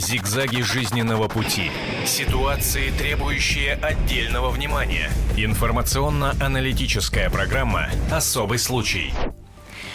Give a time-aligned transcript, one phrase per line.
[0.00, 1.70] Зигзаги жизненного пути.
[2.06, 5.10] Ситуации, требующие отдельного внимания.
[5.36, 9.12] Информационно-аналитическая программа «Особый случай».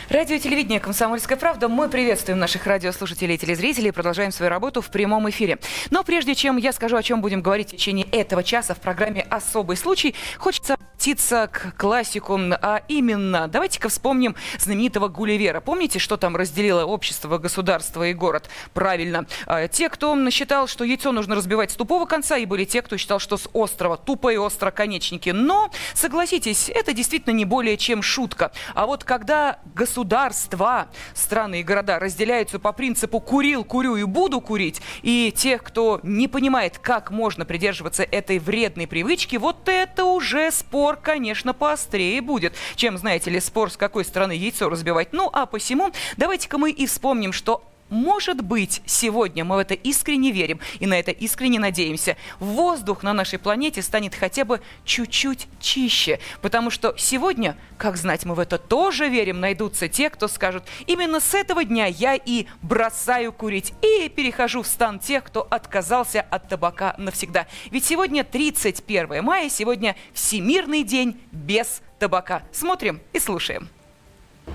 [0.10, 1.68] Радио телевидение «Комсомольская правда».
[1.68, 5.57] Мы приветствуем наших радиослушателей и телезрителей и продолжаем свою работу в прямом эфире.
[5.90, 9.26] Но прежде чем я скажу, о чем будем говорить в течение этого часа в программе
[9.31, 15.62] «Особый случай», хочется обратиться к классику, а именно, давайте-ка вспомним знаменитого Гулливера.
[15.62, 18.49] Помните, что там разделило общество, государство и город?
[18.73, 19.27] Правильно.
[19.45, 22.97] А, те, кто считал, что яйцо нужно разбивать с тупого конца, и были те, кто
[22.97, 25.30] считал, что с острова, тупо и остро конечники.
[25.30, 28.52] Но, согласитесь, это действительно не более чем шутка.
[28.73, 34.81] А вот когда государства, страны и города разделяются по принципу «курил, курю и буду курить»,
[35.03, 40.95] и тех, кто не понимает, как можно придерживаться этой вредной привычки, вот это уже спор,
[40.95, 45.13] конечно, поострее будет, чем, знаете ли, спор, с какой стороны яйцо разбивать.
[45.13, 50.31] Ну, а посему давайте-ка мы и вспомним, что может быть, сегодня мы в это искренне
[50.31, 52.17] верим и на это искренне надеемся.
[52.39, 58.36] Воздух на нашей планете станет хотя бы чуть-чуть чище, потому что сегодня, как знать, мы
[58.36, 63.31] в это тоже верим, найдутся те, кто скажут, именно с этого дня я и бросаю
[63.31, 67.47] курить, и перехожу в стан тех, кто отказался от табака навсегда.
[67.69, 72.44] Ведь сегодня 31 мая, сегодня Всемирный день без табака.
[72.52, 73.69] Смотрим и слушаем.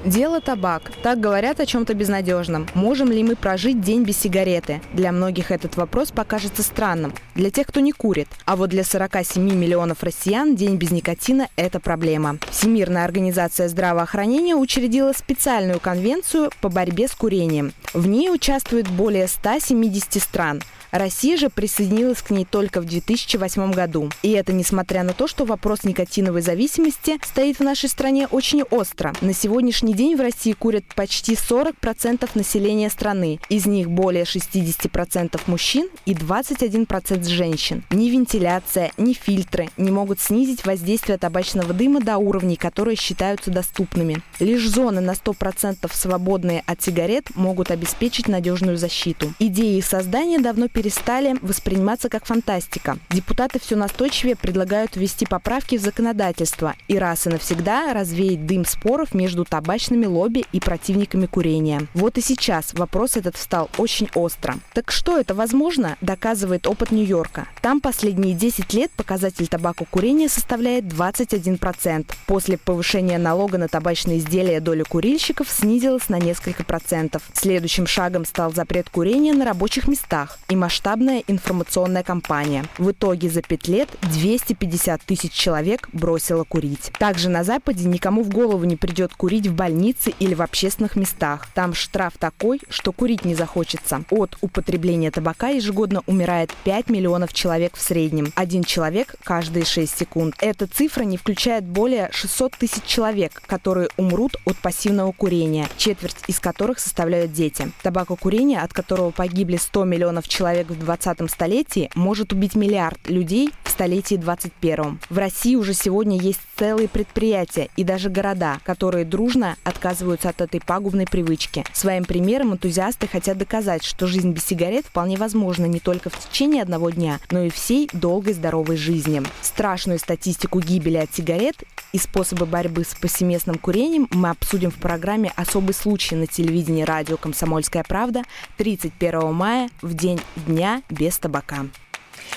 [0.04, 0.90] Дело табак.
[1.02, 2.66] Так говорят о чем-то безнадежном.
[2.74, 4.80] Можем ли мы прожить день без сигареты?
[4.94, 7.12] Для многих этот вопрос покажется странным.
[7.34, 8.28] Для тех, кто не курит.
[8.46, 12.38] А вот для 47 миллионов россиян день без никотина– это проблема.
[12.50, 17.72] Всемирная организация здравоохранения учредила специальную конвенцию по борьбе с курением.
[17.92, 24.10] В ней участвует более 170 стран– Россия же присоединилась к ней только в 2008 году.
[24.22, 29.12] И это несмотря на то, что вопрос никотиновой зависимости стоит в нашей стране очень остро.
[29.20, 33.38] На сегодняшний день в России курят почти 40% населения страны.
[33.48, 37.84] Из них более 60% мужчин и 21% женщин.
[37.90, 44.22] Ни вентиляция, ни фильтры не могут снизить воздействие табачного дыма до уровней, которые считаются доступными.
[44.40, 49.32] Лишь зоны на 100% свободные от сигарет могут обеспечить надежную защиту.
[49.38, 52.96] Идея их создания давно перед перестали восприниматься как фантастика.
[53.10, 59.12] Депутаты все настойчивее предлагают ввести поправки в законодательство и раз и навсегда развеять дым споров
[59.12, 61.86] между табачными лобби и противниками курения.
[61.92, 64.54] Вот и сейчас вопрос этот встал очень остро.
[64.72, 67.46] Так что это возможно, доказывает опыт Нью-Йорка.
[67.60, 72.06] Там последние 10 лет показатель табакокурения составляет 21%.
[72.24, 77.22] После повышения налога на табачные изделия доля курильщиков снизилась на несколько процентов.
[77.34, 82.64] Следующим шагом стал запрет курения на рабочих местах и масштабная информационная кампания.
[82.78, 86.92] В итоге за пять лет 250 тысяч человек бросило курить.
[86.96, 91.48] Также на Западе никому в голову не придет курить в больнице или в общественных местах.
[91.54, 94.04] Там штраф такой, что курить не захочется.
[94.10, 98.32] От употребления табака ежегодно умирает 5 миллионов человек в среднем.
[98.36, 100.36] Один человек каждые 6 секунд.
[100.38, 106.38] Эта цифра не включает более 600 тысяч человек, которые умрут от пассивного курения, четверть из
[106.38, 107.72] которых составляют дети.
[107.82, 113.50] Табакокурение, от которого погибли 100 миллионов человек человек в 20 столетии может убить миллиард людей
[113.64, 114.98] в столетии 21.
[115.08, 120.60] В России уже сегодня есть целые предприятия и даже города, которые дружно отказываются от этой
[120.60, 121.64] пагубной привычки.
[121.72, 126.62] Своим примером энтузиасты хотят доказать, что жизнь без сигарет вполне возможна не только в течение
[126.62, 129.22] одного дня, но и всей долгой здоровой жизни.
[129.40, 131.56] Страшную статистику гибели от сигарет
[131.92, 137.16] и способы борьбы с повсеместным курением мы обсудим в программе «Особый случай» на телевидении радио
[137.16, 138.24] «Комсомольская правда»
[138.58, 140.49] 31 мая в день дня
[140.88, 141.66] без табака.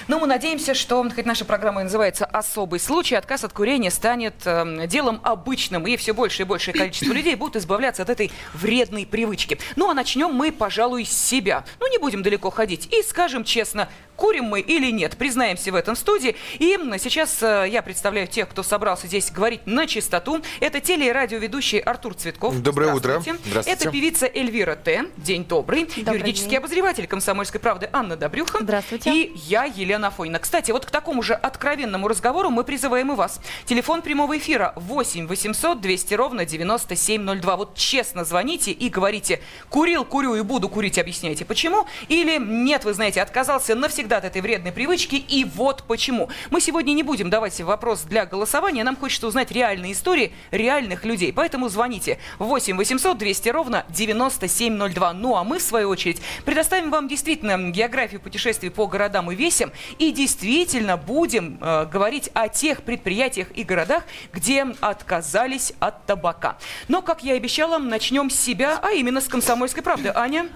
[0.07, 4.35] Но мы надеемся, что хоть наша программа и называется «Особый случай», отказ от курения станет
[4.45, 9.05] э, делом обычным, и все больше и большее количество людей будут избавляться от этой вредной
[9.05, 9.57] привычки.
[9.75, 11.63] Ну а начнем мы, пожалуй, с себя.
[11.79, 15.17] Ну не будем далеко ходить и скажем честно, курим мы или нет.
[15.17, 16.35] Признаемся в этом студии.
[16.59, 20.41] И сейчас э, я представляю тех, кто собрался здесь говорить на чистоту.
[20.59, 22.57] Это теле- и радиоведущий Артур Цветков.
[22.61, 23.21] Доброе утро.
[23.21, 23.71] Здравствуйте.
[23.71, 25.05] Это певица Эльвира Т.
[25.17, 25.85] День добрый.
[25.85, 26.59] добрый Юридический день.
[26.59, 28.59] обозреватель «Комсомольской правды» Анна Добрюха.
[28.61, 29.11] Здравствуйте.
[29.11, 30.39] И я, Елена Фойна.
[30.39, 33.39] Кстати, вот к такому же откровенному разговору мы призываем и вас.
[33.65, 37.55] Телефон прямого эфира 8 800 200 ровно 9702.
[37.55, 41.87] Вот честно звоните и говорите, курил, курю и буду курить, объясняйте почему.
[42.07, 46.29] Или нет, вы знаете, отказался навсегда от этой вредной привычки и вот почему.
[46.49, 51.33] Мы сегодня не будем давать вопрос для голосования, нам хочется узнать реальные истории реальных людей.
[51.33, 55.13] Поэтому звоните 8 800 200 ровно 9702.
[55.13, 59.52] Ну а мы, в свою очередь, предоставим вам действительно географию путешествий по городам и весям
[59.99, 66.57] и действительно будем э, говорить о тех предприятиях и городах, где отказались от табака.
[66.87, 70.11] Но, как я и обещала, начнем с себя, а именно с комсомольской правды.
[70.13, 70.47] Аня?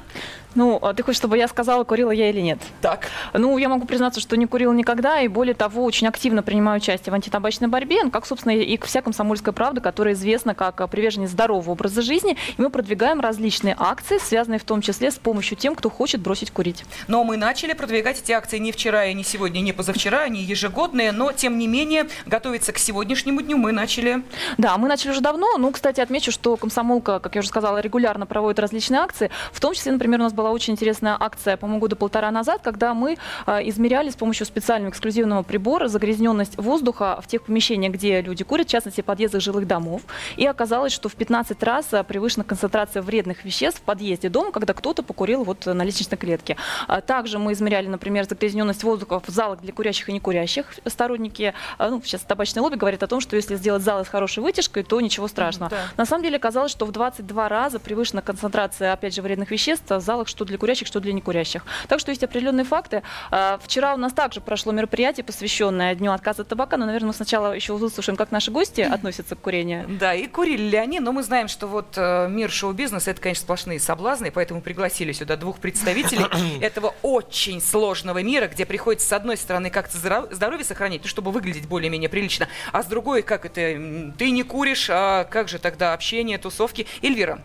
[0.55, 2.59] Ну, а ты хочешь, чтобы я сказала, курила я или нет?
[2.81, 3.07] Так.
[3.33, 7.11] Ну, я могу признаться, что не курила никогда, и более того, очень активно принимаю участие
[7.11, 11.71] в антитабачной борьбе, ну, как, собственно, и вся комсомольская правда, которая известна как приверженец здорового
[11.71, 12.37] образа жизни.
[12.57, 16.51] И мы продвигаем различные акции, связанные в том числе с помощью тем, кто хочет бросить
[16.51, 16.85] курить.
[17.07, 21.11] Но мы начали продвигать эти акции не вчера и не сегодня, не позавчера, они ежегодные,
[21.11, 24.23] но, тем не менее, готовиться к сегодняшнему дню мы начали.
[24.57, 25.57] Да, мы начали уже давно.
[25.57, 29.29] Ну, кстати, отмечу, что комсомолка, как я уже сказала, регулярно проводит различные акции.
[29.51, 32.93] В том числе, например, у нас была очень интересная акция, по-моему, года полтора назад, когда
[32.93, 38.43] мы а, измеряли с помощью специального эксклюзивного прибора загрязненность воздуха в тех помещениях, где люди
[38.43, 40.03] курят, в частности, подъездах жилых домов.
[40.37, 44.73] И оказалось, что в 15 раз а, превышена концентрация вредных веществ в подъезде дома, когда
[44.73, 46.55] кто-то покурил вот на лестничной клетке.
[46.87, 50.65] А также мы измеряли, например, загрязненность воздуха в залах для курящих и не курящих.
[50.85, 54.83] Сторонники, ну, сейчас табачный лобби говорит о том, что если сделать залы с хорошей вытяжкой,
[54.83, 55.71] то ничего страшного.
[55.71, 55.77] Да.
[55.97, 59.99] На самом деле оказалось, что в 22 раза превышена концентрация, опять же, вредных веществ в
[59.99, 61.63] залах, что для курящих, что для некурящих.
[61.87, 63.03] Так что есть определенные факты.
[63.31, 67.13] А, вчера у нас также прошло мероприятие, посвященное Дню отказа от табака, но, наверное, мы
[67.13, 69.85] сначала еще выслушаем, как наши гости относятся к курению.
[69.87, 73.43] Да, и курили ли они, но мы знаем, что вот э, мир шоу-бизнеса это, конечно,
[73.43, 76.25] сплошные соблазны, поэтому пригласили сюда двух представителей
[76.61, 81.67] этого очень сложного мира, где приходится, с одной стороны, как-то здоровье сохранить, ну, чтобы выглядеть
[81.67, 86.37] более-менее прилично, а с другой, как это, ты не куришь, а как же тогда общение,
[86.37, 86.87] тусовки?
[87.01, 87.39] Эльвира,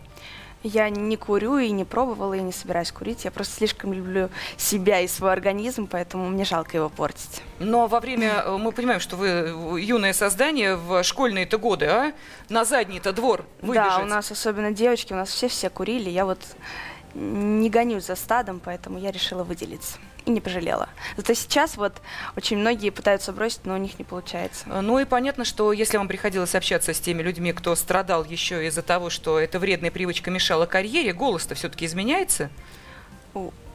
[0.63, 3.25] я не курю и не пробовала, и не собираюсь курить.
[3.25, 7.43] Я просто слишком люблю себя и свой организм, поэтому мне жалко его портить.
[7.59, 12.13] Но во время, э, мы понимаем, что вы э, юное создание в школьные-то годы, а?
[12.49, 13.99] На задний-то двор выбежать.
[13.99, 16.11] Да, у нас особенно девочки, у нас все-все курили.
[16.11, 16.39] Я вот
[17.15, 20.89] не гонюсь за стадом, поэтому я решила выделиться и не пожалела.
[21.17, 21.95] Зато сейчас вот
[22.37, 24.65] очень многие пытаются бросить, но у них не получается.
[24.67, 28.67] Э, ну и понятно, что если вам приходилось общаться с теми людьми, кто страдал еще
[28.67, 32.51] из-за того, что эта вредная привычка мешала карьере, голос-то все-таки изменяется?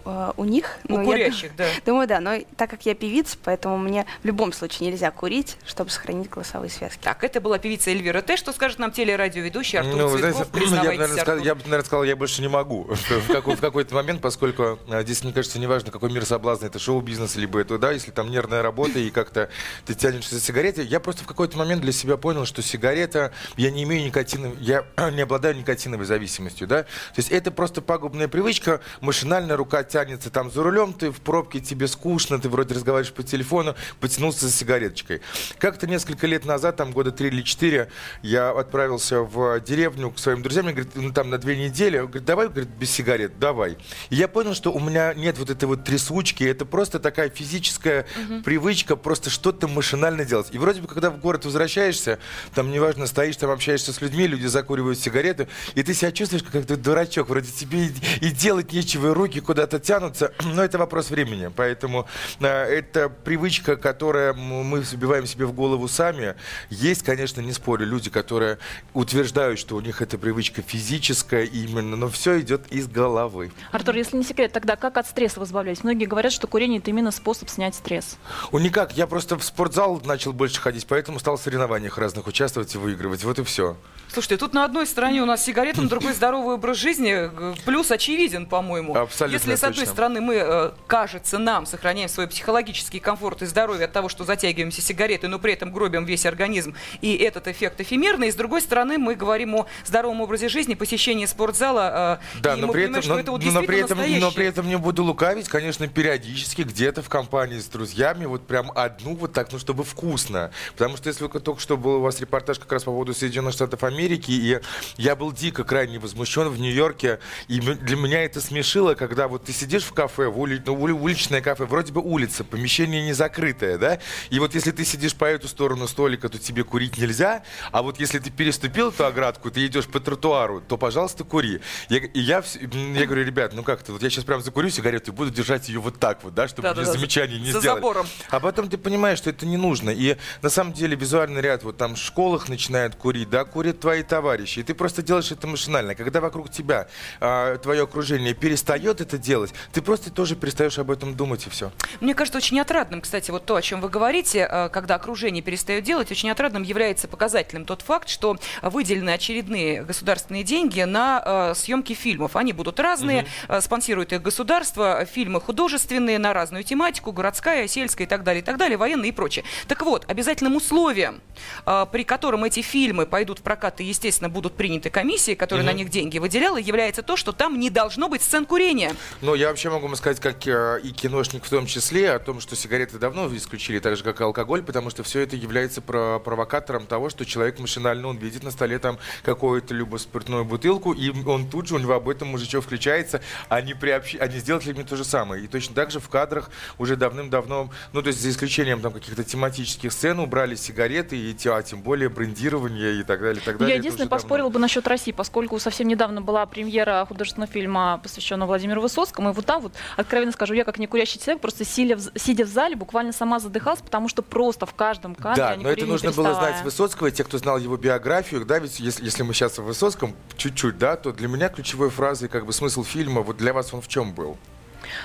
[0.07, 0.77] Э, у них.
[0.87, 1.67] У ну, курящих, я, да.
[1.85, 2.19] Думаю, да.
[2.21, 6.69] Но так как я певица, поэтому мне в любом случае нельзя курить, чтобы сохранить голосовые
[6.69, 6.99] связки.
[7.01, 8.37] Так, это была певица Эльвира Т.
[8.37, 10.47] Что скажет нам телерадиоведущий Артур ну, Цветков?
[10.67, 12.83] Знаете, я, бы, наверное, я бы, наверное, сказал, я больше не могу.
[13.27, 16.79] В, какой, в какой-то момент, поскольку а, здесь, мне кажется, неважно, какой мир соблазна, это
[16.79, 19.49] шоу-бизнес, либо это, да, если там нервная работа и как-то
[19.85, 20.85] ты тянешься за сигаретой.
[20.85, 24.85] Я просто в какой-то момент для себя понял, что сигарета, я не имею никотиновой, я
[25.11, 26.83] не обладаю никотиновой зависимостью, да.
[26.83, 31.59] То есть это просто пагубная привычка, машинально рука тянется там за рулем, ты в пробке,
[31.59, 35.21] тебе скучно, ты вроде разговариваешь по телефону, потянулся за сигареточкой.
[35.57, 37.89] Как-то несколько лет назад, там года три или четыре,
[38.21, 42.25] я отправился в деревню к своим друзьям, мне говорит, ну там на две недели, говорит,
[42.25, 43.75] давай, говорит, без сигарет, давай.
[44.11, 48.05] И я понял, что у меня нет вот этой вот трясучки, это просто такая физическая
[48.15, 48.43] угу.
[48.43, 50.49] привычка, просто что-то машинально делать.
[50.51, 52.19] И вроде бы, когда в город возвращаешься,
[52.53, 56.51] там неважно, стоишь, там общаешься с людьми, люди закуривают сигареты, и ты себя чувствуешь как
[56.51, 57.91] какой-то дурачок, вроде тебе и,
[58.21, 61.51] и делать нечего, и руки куда-то тянутся, но это вопрос времени.
[61.55, 62.07] Поэтому
[62.39, 66.35] э, это привычка, которая мы забиваем себе в голову сами.
[66.69, 68.57] Есть, конечно, не спорю, люди, которые
[68.93, 73.51] утверждают, что у них эта привычка физическая именно, но все идет из головы.
[73.71, 75.83] Артур, если не секрет, тогда как от стресса избавлять?
[75.83, 78.17] Многие говорят, что курение это именно способ снять стресс.
[78.51, 82.73] Ну никак, я просто в спортзал начал больше ходить, поэтому стал в соревнованиях разных участвовать
[82.75, 83.23] и выигрывать.
[83.23, 83.77] Вот и все.
[84.11, 87.29] Слушайте, тут на одной стороне у нас сигареты, на другой здоровый образ жизни.
[87.65, 88.95] Плюс очевиден, по-моему.
[88.95, 89.93] Абсолютно Если с одной точно.
[89.93, 94.81] стороны мы, э, кажется, нам сохраняем свой психологический комфорт и здоровье от того, что затягиваемся
[94.81, 98.29] сигаретой, но при этом гробим весь организм, и этот эффект эфемерный.
[98.29, 102.19] И с другой стороны мы говорим о здоровом образе жизни, посещении спортзала.
[102.35, 104.77] Э, да, но при, этом, но, это вот но, при этом, но при этом не
[104.77, 109.59] буду лукавить, конечно, периодически где-то в компании с друзьями вот прям одну вот так, ну
[109.59, 110.51] чтобы вкусно.
[110.73, 113.83] Потому что если только что был у вас репортаж как раз по поводу Соединенных Штатов
[113.83, 114.59] Америки, Америки, и
[114.97, 119.53] я был дико крайне возмущен в Нью-Йорке, и для меня это смешило, когда вот ты
[119.53, 120.61] сидишь в кафе, в ули...
[120.63, 123.99] ну, уличное кафе, вроде бы улица, помещение не закрытое, да,
[124.29, 127.99] и вот если ты сидишь по эту сторону столика, то тебе курить нельзя, а вот
[127.99, 131.61] если ты переступил эту оградку, ты идешь по тротуару, то, пожалуйста, кури.
[131.89, 135.13] Я, и я, я говорю, ребят, ну как-то, вот я сейчас прям закурю сигарету и
[135.13, 137.79] буду держать ее вот так вот, да, чтобы да, да, замечаний не за сделали.
[137.79, 138.07] забором.
[138.29, 139.89] А потом ты понимаешь, что это не нужно.
[139.89, 144.03] И на самом деле визуальный ряд вот там в школах начинает курить, да, курят твои
[144.03, 145.95] товарищи, и ты просто делаешь это машинально.
[145.95, 146.89] Когда вокруг тебя
[147.21, 151.71] э, твое окружение перестает это делать, ты просто тоже перестаешь об этом думать и все.
[152.01, 155.85] Мне кажется, очень отрадным, кстати, вот то, о чем вы говорите, э, когда окружение перестает
[155.85, 161.93] делать, очень отрадным является показателем тот факт, что выделены очередные государственные деньги на э, съемки
[161.93, 162.35] фильмов.
[162.35, 163.61] Они будут разные, угу.
[163.61, 168.57] спонсирует их государство, фильмы художественные на разную тематику, городская, сельская и так далее, и так
[168.57, 169.45] далее, военные и прочее.
[169.69, 171.21] Так вот, обязательным условием,
[171.63, 175.71] при котором эти фильмы пойдут в прокат и, естественно, будут приняты комиссии, которая угу.
[175.71, 178.95] на них деньги выделяла, является то, что там не должно быть сцен курения.
[179.21, 182.97] Ну, я вообще могу сказать, как и киношник в том числе, о том, что сигареты
[182.97, 187.25] давно исключили, так же, как и алкоголь, потому что все это является провокатором того, что
[187.25, 191.75] человек машинально, он видит на столе там какую-то любую спиртную бутылку, и он тут же,
[191.75, 194.15] у него об этом мужичок включается, они, приобщ...
[194.19, 195.43] они сделали мне то же самое.
[195.43, 199.23] И точно так же в кадрах уже давным-давно, ну, то есть за исключением там каких-то
[199.23, 203.66] тематических сцен, убрали сигареты, и, а тем более брендирование и так далее, и так далее.
[203.67, 208.81] Я единственное поспорила бы насчет России, поскольку совсем недавно была премьера художественного фильма, посвященного Владимиру
[208.81, 212.19] Высоцкому, и вот там вот, откровенно скажу, я как не курящий человек, просто сидя в,
[212.19, 215.85] сидя в зале, буквально сама задыхалась, потому что просто в каждом кадре Да, но это
[215.85, 219.33] нужно было знать Высоцкого, и те, кто знал его биографию, да, ведь если, если мы
[219.33, 223.37] сейчас в Высоцком чуть-чуть, да, то для меня ключевой фразой, как бы смысл фильма, вот
[223.37, 224.37] для вас он в чем был?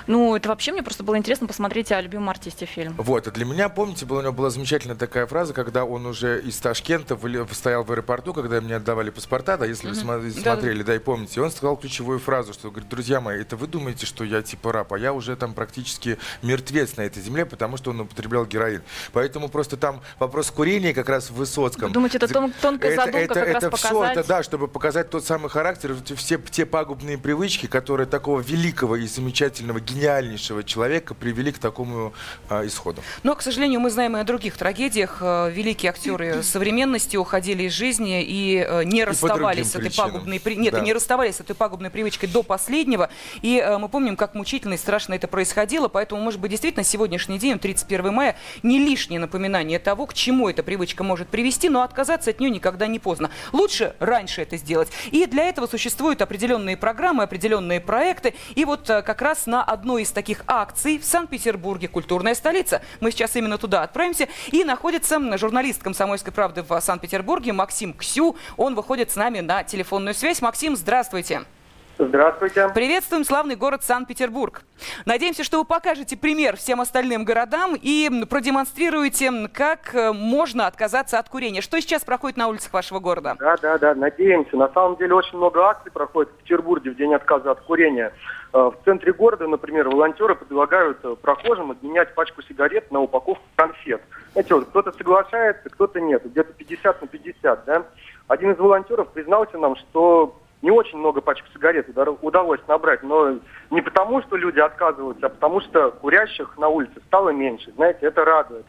[0.06, 2.94] Ну, это вообще мне просто было интересно посмотреть о любимом артисте фильм.
[2.98, 6.40] Вот, а для меня, помните, была, у него была замечательная такая фраза, когда он уже
[6.40, 7.18] из Ташкента
[7.52, 10.20] стоял в аэропорту, когда мне отдавали паспорта, да, если mm-hmm.
[10.20, 13.56] вы смотрели, да, да, и помните, он сказал ключевую фразу, что, говорит, друзья мои, это
[13.56, 17.46] вы думаете, что я типа раб, а я уже там практически мертвец на этой земле,
[17.46, 18.82] потому что он употреблял героин.
[19.12, 21.88] Поэтому просто там вопрос курения как раз в Высоцком.
[21.88, 24.16] Вы думаете, это тон- тонкая это, задумка это, как это раз все, показать?
[24.16, 29.06] это да, чтобы показать тот самый характер, все те пагубные привычки, которые такого великого и
[29.06, 32.12] замечательного, гениальнейшего человека привели к такому
[32.48, 33.02] а, исходу.
[33.22, 35.18] Но, к сожалению, мы знаем и о других трагедиях.
[35.20, 40.74] Э, великие актеры современности уходили из жизни и э, не расставались с этой пагубной нет,
[40.74, 40.80] да.
[40.80, 43.10] не расставались с этой пагубной привычкой до последнего.
[43.42, 45.88] И э, мы помним, как мучительно и страшно это происходило.
[45.88, 50.62] Поэтому, может быть, действительно, сегодняшний день, 31 мая, не лишнее напоминание того, к чему эта
[50.62, 53.30] привычка может привести, но отказаться от нее никогда не поздно.
[53.52, 54.88] Лучше раньше это сделать.
[55.10, 58.34] И для этого существуют определенные программы, определенные проекты.
[58.54, 62.82] И вот как раз на одной из таких акций в Санкт-Петербурге, культурная столица.
[63.00, 64.28] Мы сейчас именно туда отправимся.
[64.50, 68.36] И находится журналист «Комсомольской правды» в Санкт-Петербурге Максим Ксю.
[68.56, 70.40] Он выходит с нами на телефонную связь.
[70.40, 71.22] Максим, здравствуйте.
[71.22, 71.61] Здравствуйте.
[71.96, 74.62] Приветствуем славный город Санкт-Петербург.
[75.04, 81.28] Надеемся, что вы покажете пример всем остальным городам и продемонстрируете, как э, можно отказаться от
[81.28, 81.60] курения.
[81.60, 83.36] Что сейчас проходит на улицах вашего города?
[83.38, 84.56] Да, да, да, надеемся.
[84.56, 88.12] На самом деле очень много акций проходит в Петербурге в день отказа от курения.
[88.52, 94.00] Э, в центре города, например, волонтеры предлагают э, прохожим обменять пачку сигарет на упаковку конфет.
[94.32, 97.84] Знаете, вот кто-то соглашается, кто-то нет, где-то 50 на 50, да.
[98.28, 101.88] Один из волонтеров признался нам, что не очень много пачек сигарет
[102.22, 103.38] удалось набрать, но
[103.70, 107.72] не потому, что люди отказываются, а потому что курящих на улице стало меньше.
[107.72, 108.64] Знаете, это радует.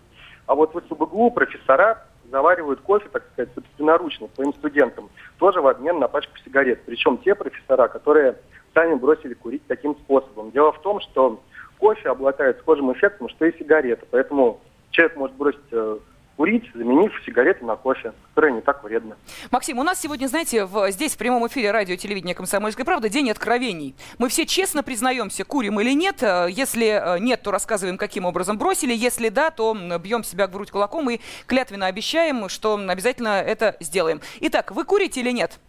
[0.47, 5.99] А вот в СУБГУ профессора заваривают кофе, так сказать, собственноручно своим студентам, тоже в обмен
[5.99, 6.81] на пачку сигарет.
[6.85, 8.37] Причем те профессора, которые
[8.73, 10.51] сами бросили курить таким способом.
[10.51, 11.39] Дело в том, что
[11.77, 14.05] кофе обладает схожим эффектом, что и сигарета.
[14.09, 14.59] Поэтому
[14.89, 15.97] человек может бросить э,
[16.35, 19.15] курить, заменив сигареты на кофе, которое не так вредно.
[19.51, 23.29] Максим, у нас сегодня, знаете, в, здесь в прямом эфире радио телевидения «Комсомольская правда» день
[23.29, 23.95] откровений.
[24.17, 26.23] Мы все честно признаемся, курим или нет.
[26.23, 28.93] Э, если э, нет, то рассказываем, каким образом бросили.
[28.93, 34.21] Если да, то бьем себя в грудь кулаком и клятвенно обещаем, что обязательно это сделаем.
[34.41, 35.59] Итак, вы курите или нет?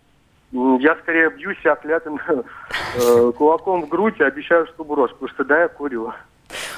[0.53, 5.45] Я скорее бью себя клятым э, кулаком в грудь и обещаю, что брошу, потому что
[5.45, 6.13] да, я курю.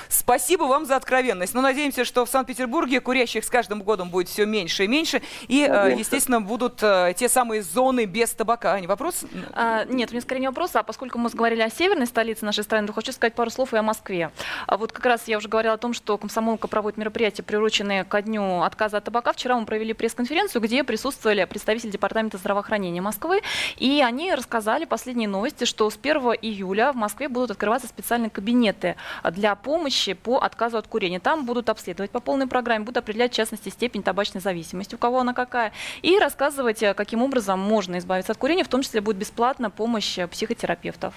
[0.08, 1.54] Спасибо вам за откровенность.
[1.54, 5.22] Но надеемся, что в Санкт-Петербурге курящих с каждым годом будет все меньше и меньше.
[5.48, 8.74] И, э, естественно, будут э, те самые зоны без табака.
[8.74, 9.24] Аня, вопрос?
[9.52, 12.64] А, нет, у меня скорее не вопрос, а поскольку мы говорили о северной столице нашей
[12.64, 14.30] страны, то хочу сказать пару слов и о Москве.
[14.66, 18.22] А вот как раз я уже говорила о том, что комсомолка проводит мероприятия, приуроченные ко
[18.22, 19.32] дню отказа от табака.
[19.32, 23.42] Вчера мы провели пресс-конференцию, где присутствовали представители Департамента здравоохранения Москвы,
[23.76, 28.96] и они рассказали последние новости, что с 1 июля в Москве будут открываться специальные кабинеты
[29.24, 31.20] для помощи помощи по отказу от курения.
[31.20, 35.20] Там будут обследовать по полной программе, будут определять, в частности, степень табачной зависимости, у кого
[35.20, 35.72] она какая,
[36.02, 40.18] и рассказывать, э, каким образом можно избавиться от курения, в том числе будет бесплатно помощь
[40.18, 41.14] э, психотерапевтов.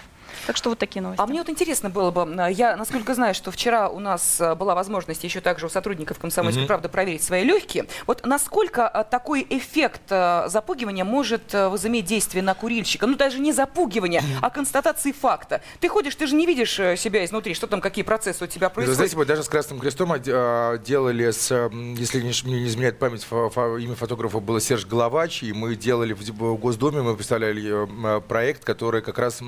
[0.47, 1.21] Так что вот такие новости.
[1.21, 4.75] А мне вот интересно было бы, э, я насколько знаю, что вчера у нас была
[4.75, 6.67] возможность еще также у сотрудников «Комсомольской mm-hmm.
[6.67, 7.85] правды» проверить свои легкие.
[8.07, 13.07] Вот насколько такой эффект запугивания может возыметь действие на курильщика?
[13.07, 15.61] Ну, даже не запугивание, а констатации факта.
[15.79, 18.97] Ты ходишь, ты же не видишь себя изнутри, что там, какие процессы у тебя происходят.
[18.97, 21.51] Знаете, мы даже с Красным Крестом а, делали, с,
[21.97, 27.01] если мне не изменяет память, имя фотографа было Серж Головач, и мы делали в Госдуме,
[27.01, 29.41] мы представляли э, проект, который как раз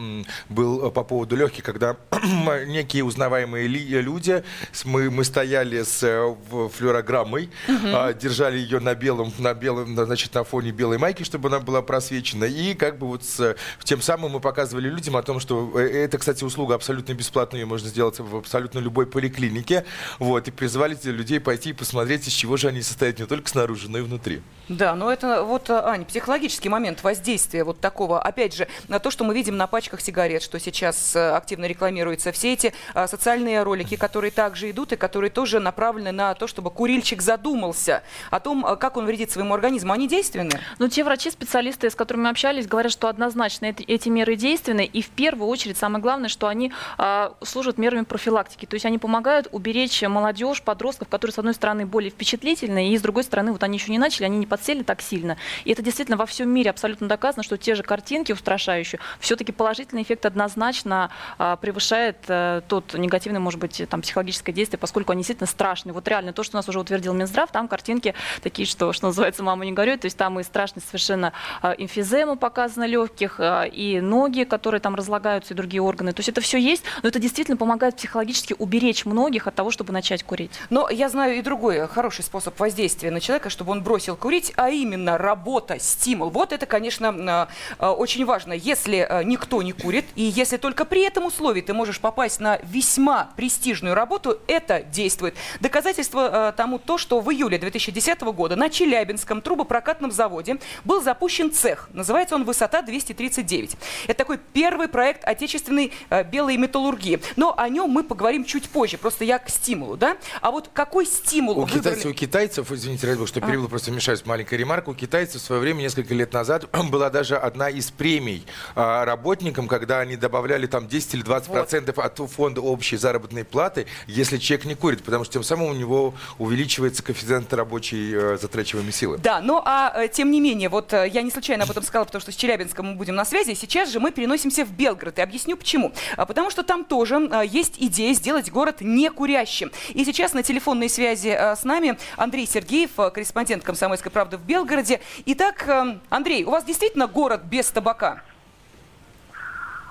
[0.49, 1.97] был был по поводу легких, когда
[2.67, 4.43] некие узнаваемые люди,
[4.85, 6.35] мы, мы стояли с
[6.73, 8.13] флюорограммой, угу.
[8.19, 12.45] держали ее на белом, на белом, значит, на фоне белой майки, чтобы она была просвечена,
[12.45, 16.43] и как бы вот с, тем самым мы показывали людям о том, что это, кстати,
[16.43, 19.85] услуга абсолютно бесплатная, ее можно сделать в абсолютно любой поликлинике,
[20.19, 23.89] вот, и призывали людей пойти и посмотреть, из чего же они состоят не только снаружи,
[23.89, 24.41] но и внутри.
[24.69, 29.23] Да, но это вот, Аня, психологический момент воздействия вот такого, опять же, на то, что
[29.23, 33.95] мы видим на пачках сигарет, что сейчас э, активно рекламируется, все эти а, социальные ролики,
[33.95, 38.75] которые также идут и которые тоже направлены на то, чтобы курильщик задумался о том, а,
[38.75, 40.59] как он вредит своему организму, они действенны?
[40.79, 45.01] Ну, те врачи, специалисты, с которыми мы общались, говорят, что однозначно эти, меры действенны, и
[45.01, 49.47] в первую очередь самое главное, что они а, служат мерами профилактики, то есть они помогают
[49.51, 53.77] уберечь молодежь, подростков, которые, с одной стороны, более впечатлительные, и с другой стороны, вот они
[53.77, 55.37] еще не начали, они не подсели так сильно.
[55.65, 60.03] И это действительно во всем мире абсолютно доказано, что те же картинки устрашающие, все-таки положительный
[60.03, 65.47] эффект однозначно а, превышает а, тот негативный, может быть, там, психологическое действие, поскольку они действительно
[65.47, 65.93] страшные.
[65.93, 69.43] Вот реально то, что у нас уже утвердил Минздрав, там картинки такие, что, что называется,
[69.43, 73.99] мама не горюет, то есть там и страшные совершенно а, эмфизема показано легких, а, и
[73.99, 76.13] ноги, которые там разлагаются, и другие органы.
[76.13, 79.93] То есть это все есть, но это действительно помогает психологически уберечь многих от того, чтобы
[79.93, 80.51] начать курить.
[80.69, 84.69] Но я знаю и другой хороший способ воздействия на человека, чтобы он бросил курить, а
[84.69, 86.29] именно работа, стимул.
[86.29, 87.47] Вот это, конечно,
[87.79, 88.53] очень важно.
[88.53, 93.31] Если никто не курит, и если только при этом условии ты можешь попасть на весьма
[93.35, 95.35] престижную работу, это действует.
[95.59, 101.89] Доказательство тому то, что в июле 2010 года на Челябинском трубопрокатном заводе был запущен цех.
[101.93, 103.77] Называется он «Высота 239».
[104.07, 105.91] Это такой первый проект отечественной
[106.31, 107.19] белой металлургии.
[107.35, 108.97] Но о нем мы поговорим чуть позже.
[108.97, 110.17] Просто я к стимулу, да?
[110.41, 113.69] А вот какой стимул у, китайцев, у китайцев, извините, Радбол, что перевел, а.
[113.69, 114.89] просто мешаюсь, маленькая ремарка.
[114.89, 118.45] У китайцев в свое время, несколько лет назад, была даже одна из премий
[118.75, 121.53] а, работникам, когда они добавляли там 10 или 20 вот.
[121.55, 125.73] процентов от фонда общей заработной платы, если человек не курит, потому что тем самым у
[125.73, 129.17] него увеличивается коэффициент рабочей э, затрачиваемой силы.
[129.17, 132.05] Да, но а э, тем не менее, вот э, я не случайно об этом сказала,
[132.05, 133.53] потому что с Челябинском мы будем на связи.
[133.53, 135.17] Сейчас же мы переносимся в Белгород.
[135.19, 135.91] И объясню почему.
[136.17, 139.71] А, потому что там тоже а, есть идея сделать город не курящим.
[139.89, 145.01] И сейчас на телефонной связи а, с нами Андрей Сергеев, корреспондент «Комсомольской правды» в Белгороде.
[145.25, 145.67] Итак,
[146.09, 148.21] Андрей, у вас действительно город без табака?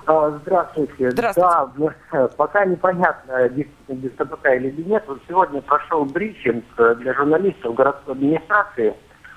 [0.03, 1.11] Здравствуйте.
[1.11, 1.95] Здравствуйте.
[2.11, 5.03] Да, пока непонятно, действительно без табака или нет.
[5.07, 6.65] Вот сегодня прошел брифинг
[6.97, 8.95] для журналистов городской администрации,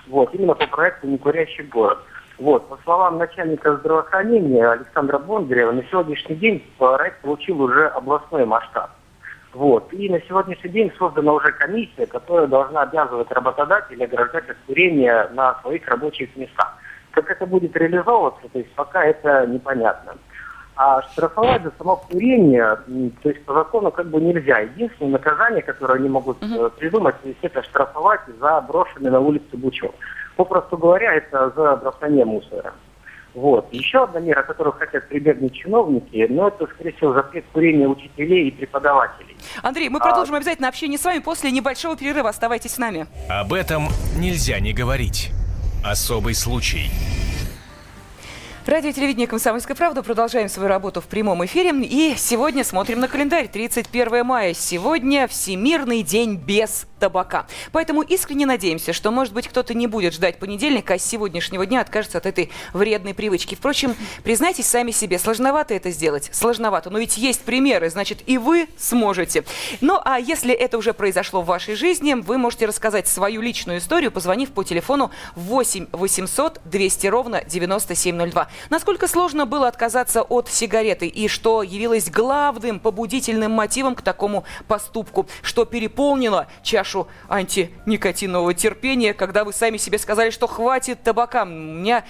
[0.09, 1.99] вот, именно по проекту «Некурящий город».
[2.39, 8.91] Вот, по словам начальника здравоохранения Александра Бондарева, на сегодняшний день проект получил уже областной масштаб.
[9.53, 9.93] Вот.
[9.93, 15.55] И на сегодняшний день создана уже комиссия, которая должна обязывать работодателя ограждать от курения на
[15.63, 16.77] своих рабочих местах.
[17.13, 20.15] Как это будет реализовываться, то есть пока это непонятно.
[20.77, 22.77] А штрафовать за само курение,
[23.23, 24.59] то есть по закону как бы нельзя.
[24.59, 26.71] Единственное наказание, которое они могут uh-huh.
[26.71, 29.95] придумать, то есть это штрафовать за брошенный на улице бучок.
[30.37, 32.73] Попросту говоря, это за бросание мусора.
[33.35, 33.69] Вот.
[33.73, 38.51] Еще одна мера, которую хотят прибегнуть чиновники, но это, скорее всего, запрет курения учителей и
[38.53, 39.37] преподавателей.
[39.63, 40.03] Андрей, мы а...
[40.03, 42.29] продолжим обязательно общение с вами после небольшого перерыва.
[42.29, 43.07] Оставайтесь с нами.
[43.29, 45.33] Об этом нельзя не говорить.
[45.85, 46.91] Особый случай.
[48.67, 50.03] Радио телевидение «Комсомольская правда».
[50.03, 51.71] Продолжаем свою работу в прямом эфире.
[51.85, 53.47] И сегодня смотрим на календарь.
[53.47, 54.55] 31 мая.
[54.55, 57.47] Сегодня Всемирный день без табака.
[57.71, 61.83] Поэтому искренне надеемся, что, может быть, кто-то не будет ждать понедельника, а с сегодняшнего дня
[61.83, 63.55] откажется от этой вредной привычки.
[63.55, 66.31] Впрочем, признайтесь сами себе, сложновато это сделать.
[66.33, 66.89] Сложновато.
[66.89, 69.45] Но ведь есть примеры, значит, и вы сможете.
[69.83, 74.11] Ну, а если это уже произошло в вашей жизни, вы можете рассказать свою личную историю,
[74.11, 78.49] позвонив по телефону 8 800 200 ровно 9702.
[78.71, 85.27] Насколько сложно было отказаться от сигареты и что явилось главным побудительным мотивом к такому поступку,
[85.43, 86.47] что переполнило
[86.95, 91.43] чашу антиникотинового терпения, когда вы сами себе сказали, что хватит табака.
[91.43, 92.05] У меня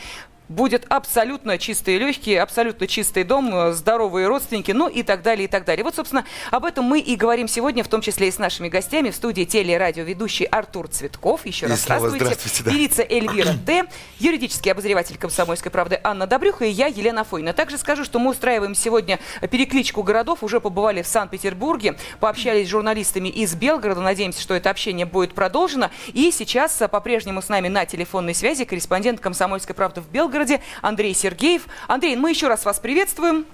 [0.49, 5.65] будет абсолютно чистые легкие, абсолютно чистый дом, здоровые родственники, ну и так далее, и так
[5.65, 5.85] далее.
[5.85, 9.11] Вот, собственно, об этом мы и говорим сегодня, в том числе и с нашими гостями
[9.11, 11.47] в студии телерадиоведущий Артур Цветков.
[11.47, 12.25] Еще и раз здравствуйте.
[12.25, 12.71] здравствуйте да.
[12.71, 13.85] Певица Эльвира Т,
[14.19, 17.55] юридический обозреватель «Комсомольской правды» Анна Добрюха и я, Елена Фойна.
[17.55, 19.19] Также скажу, что мы устраиваем сегодня
[19.51, 20.43] перекличку городов.
[20.43, 24.03] Уже побывали в Санкт-Петербурге, пообщались с журналистами из Белгорода.
[24.03, 25.91] Надеемся, что это общение будет продолжено.
[26.13, 31.15] И сейчас по-прежнему с нами на телефонной связи корреспондент «Комсомольской правды» в Белгороде Белгороде Андрей
[31.15, 31.69] Сергеев.
[31.87, 33.47] Андрей, мы еще раз вас приветствуем.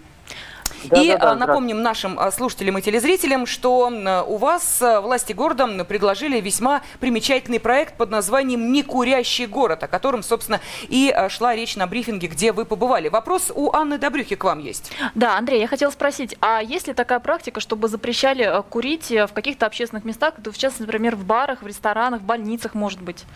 [0.84, 3.90] Да, и да, да, напомним нашим слушателям и телезрителям, что
[4.26, 10.60] у вас власти города предложили весьма примечательный проект под названием «Некурящий город», о котором, собственно,
[10.88, 13.08] и шла речь на брифинге, где вы побывали.
[13.08, 14.90] Вопрос у Анны Добрюхи к вам есть.
[15.14, 19.66] Да, Андрей, я хотела спросить, а есть ли такая практика, чтобы запрещали курить в каких-то
[19.66, 23.26] общественных местах, в частности, например, в барах, в ресторанах, в больницах, может быть?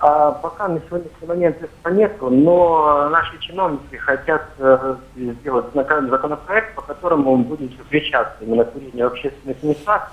[0.00, 6.82] А пока на сегодняшний момент этого нету, но наши чиновники хотят э, сделать законопроект, по
[6.82, 10.12] которому будет запрещаться именно курение в общественных местах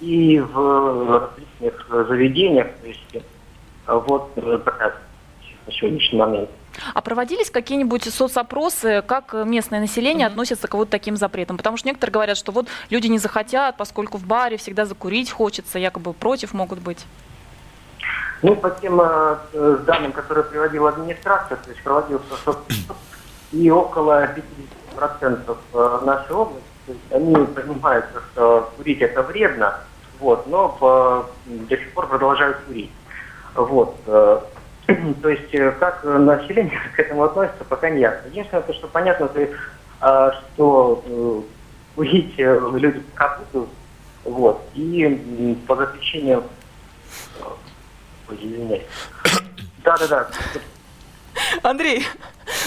[0.00, 2.68] и в различных заведениях.
[2.80, 3.20] То есть э,
[3.86, 4.94] вот э, такая
[5.66, 6.50] на сегодняшний момент.
[6.94, 10.30] А проводились какие-нибудь соцопросы, как местное население mm-hmm.
[10.30, 11.56] относится к вот таким запретам?
[11.56, 15.78] Потому что некоторые говорят, что вот люди не захотят, поскольку в баре всегда закурить хочется,
[15.78, 17.04] якобы против могут быть.
[18.42, 22.34] Ну, по тем э, данным, которые приводила администрация, то есть проводился
[23.52, 24.28] и около
[24.98, 29.80] 50% э, нашей области, то есть они понимают, что курить это вредно,
[30.20, 32.92] вот, но по, до сих пор продолжают курить.
[33.54, 33.96] Вот.
[34.06, 34.40] Э,
[35.22, 38.28] то есть э, как население к этому относится, пока не ясно.
[38.28, 41.40] Единственное, то, что понятно, то, э, что э,
[41.94, 43.70] курить э, люди пока будут,
[44.24, 45.76] вот, и по
[48.28, 48.82] запрещению
[49.86, 50.28] да-да-да.
[51.62, 52.04] Андрей,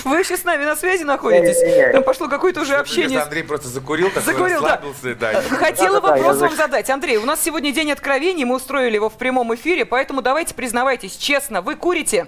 [0.05, 1.91] вы еще с нами на связи находитесь?
[1.91, 3.19] Там пошло какое-то уже общение.
[3.19, 5.15] Андрей просто закурил, такой закурил, расслабился.
[5.15, 5.41] Да.
[5.41, 6.89] Хотела вопрос вам задать.
[6.89, 11.17] Андрей, у нас сегодня день откровений, мы устроили его в прямом эфире, поэтому давайте признавайтесь
[11.17, 12.27] честно, вы курите?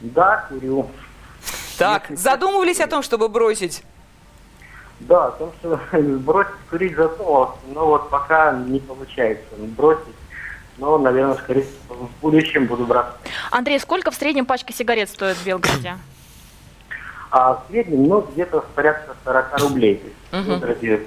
[0.00, 0.90] Да, курю.
[1.78, 3.84] Так, задумывались о том, чтобы бросить?
[5.00, 10.14] Да, о том, что бросить курить задумывался, но вот пока не получается бросить
[10.78, 13.06] но, наверное, скорее всего, в будущем буду брать.
[13.50, 15.98] Андрей, сколько в среднем пачка сигарет стоит в Белгороде?
[17.30, 20.02] А в среднем, ну, где-то порядка 40 рублей.
[20.30, 20.66] То есть, угу.
[20.66, 21.06] ради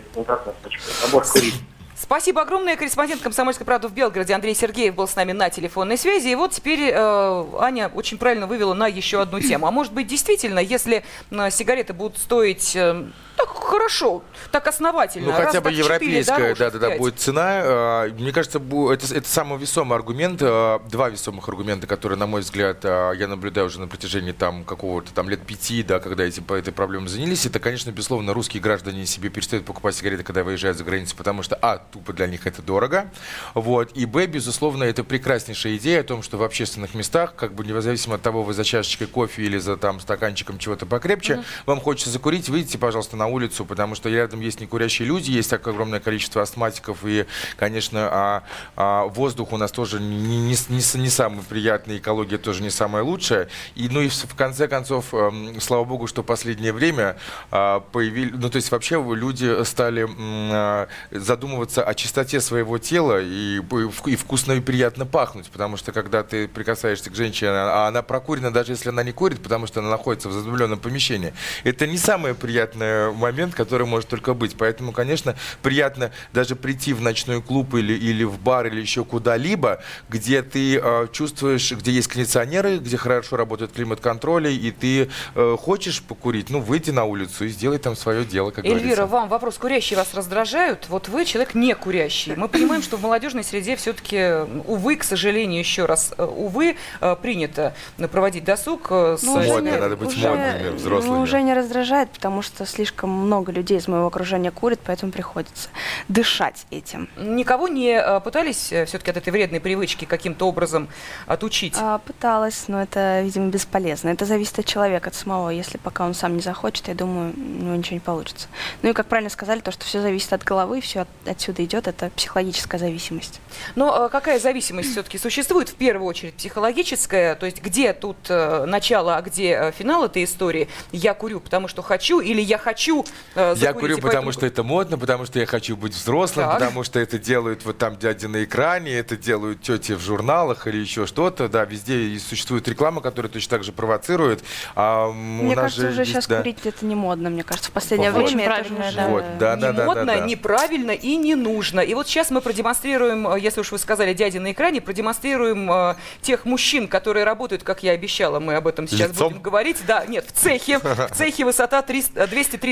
[1.06, 1.62] набор курить.
[1.96, 2.78] Спасибо огромное.
[2.78, 6.30] Корреспондент «Комсомольской правды» в Белгороде Андрей Сергеев был с нами на телефонной связи.
[6.30, 9.68] И вот теперь э, Аня очень правильно вывела на еще одну тему.
[9.68, 12.76] А может быть, действительно, если э, сигареты будут стоить...
[12.76, 13.06] Э,
[13.40, 14.22] так хорошо,
[14.52, 15.28] так основательно.
[15.28, 17.62] Ну, хотя бы европейская, да-да-да, будет цена.
[17.64, 22.42] А, мне кажется, это, это самый весомый аргумент, а, два весомых аргумента, которые, на мой
[22.42, 26.44] взгляд, а, я наблюдаю уже на протяжении там какого-то там лет пяти, да, когда этим,
[26.44, 27.46] по этой проблеме занялись.
[27.46, 31.58] Это, конечно, безусловно, русские граждане себе перестают покупать сигареты, когда выезжают за границу, потому что,
[31.62, 33.10] а, тупо для них это дорого,
[33.54, 37.64] вот, и, б, безусловно, это прекраснейшая идея о том, что в общественных местах, как бы
[37.66, 41.46] независимо от того, вы за чашечкой кофе или за там стаканчиком чего-то покрепче, mm-hmm.
[41.66, 45.68] вам хочется закурить, выйдите, пожалуйста, на улицу, потому что рядом есть некурящие люди, есть так
[45.68, 47.26] огромное количество астматиков, и,
[47.58, 48.44] конечно, а,
[48.76, 53.04] а воздух у нас тоже не, не, не, не самый приятный, экология тоже не самая
[53.04, 53.50] лучшая.
[53.76, 57.18] И, ну и в, конце концов, э, слава богу, что последнее время
[57.52, 63.60] э, появились, ну то есть вообще люди стали э, задумываться о чистоте своего тела и,
[64.06, 68.52] и вкусно и приятно пахнуть, потому что когда ты прикасаешься к женщине, а она прокурена,
[68.52, 72.34] даже если она не курит, потому что она находится в задумленном помещении, это не самый
[72.34, 74.56] приятный момент, который может только быть.
[74.58, 79.82] Поэтому, конечно, приятно даже прийти в ночной клуб или, или в бар или еще куда-либо,
[80.10, 86.02] где ты э, чувствуешь, где есть кондиционеры, где хорошо работает климат-контроль, и ты э, хочешь
[86.02, 89.06] покурить, ну, выйти на улицу и сделать там свое дело, как Эльвира, говорится.
[89.08, 90.88] вам вопрос, курящие вас раздражают?
[90.90, 92.36] Вот вы человек не курящий.
[92.36, 97.16] Мы понимаем, что в молодежной среде все-таки, увы, к сожалению, еще раз, э, увы, э,
[97.22, 97.74] принято
[98.12, 99.24] проводить досуг э, с...
[99.24, 101.16] Ну, Модно, надо быть уже, модными, взрослыми.
[101.16, 105.12] Ну, уже не раздражает, потому что слишком много много людей из моего окружения курит, поэтому
[105.12, 105.70] приходится
[106.08, 107.10] дышать этим.
[107.18, 110.88] Никого не э, пытались э, все-таки от этой вредной привычки каким-то образом
[111.26, 111.76] отучить?
[111.78, 114.10] А, пыталась, но это, видимо, бесполезно.
[114.10, 115.50] Это зависит от человека, от самого.
[115.50, 118.48] Если пока он сам не захочет, я думаю, у него ничего не получится.
[118.82, 121.88] Ну и, как правильно сказали, то, что все зависит от головы, все от, отсюда идет,
[121.88, 123.42] это психологическая зависимость.
[123.76, 125.70] Но э, какая зависимость все-таки существует?
[125.70, 130.68] В первую очередь психологическая, то есть где тут начало, а где финал этой истории?
[130.92, 132.89] Я курю, потому что хочу, или я хочу
[133.36, 134.32] э, Я курю, потому поэтому...
[134.32, 136.60] что это модно, потому что я хочу быть взрослым, так.
[136.60, 140.78] потому что это делают вот там дяди на экране, это делают тети в журналах или
[140.78, 141.48] еще что-то.
[141.50, 144.44] Да, везде существует реклама, которая точно так же провоцирует.
[144.76, 146.38] А мне кажется, уже есть, сейчас да.
[146.38, 148.26] курить это не модно, мне кажется, в последнее вот.
[148.26, 149.08] время это уже да.
[149.08, 150.26] Вот, да, не да, модно, да, да.
[150.26, 151.80] неправильно и не нужно.
[151.80, 155.96] И вот сейчас мы продемонстрируем, э, если уж вы сказали дяди на экране, продемонстрируем э,
[156.22, 159.30] тех мужчин, которые работают, как я обещала, мы об этом сейчас Лицом?
[159.30, 159.78] будем говорить.
[159.88, 160.80] Да, нет, в цехе.
[161.10, 162.28] В цехе высота 300,